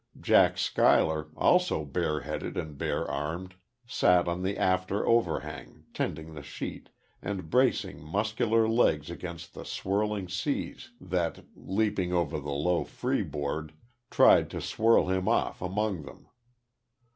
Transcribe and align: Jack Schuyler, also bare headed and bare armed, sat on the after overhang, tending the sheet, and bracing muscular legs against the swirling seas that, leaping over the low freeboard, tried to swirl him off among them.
Jack 0.19 0.57
Schuyler, 0.57 1.27
also 1.37 1.85
bare 1.85 2.21
headed 2.21 2.57
and 2.57 2.75
bare 2.75 3.07
armed, 3.07 3.53
sat 3.85 4.27
on 4.27 4.41
the 4.41 4.57
after 4.57 5.05
overhang, 5.05 5.83
tending 5.93 6.33
the 6.33 6.41
sheet, 6.41 6.89
and 7.21 7.51
bracing 7.51 8.03
muscular 8.03 8.67
legs 8.67 9.11
against 9.11 9.53
the 9.53 9.63
swirling 9.63 10.27
seas 10.27 10.89
that, 10.99 11.45
leaping 11.55 12.11
over 12.11 12.39
the 12.39 12.49
low 12.49 12.83
freeboard, 12.83 13.73
tried 14.09 14.49
to 14.49 14.59
swirl 14.59 15.05
him 15.05 15.27
off 15.27 15.61
among 15.61 16.01
them. 16.01 16.27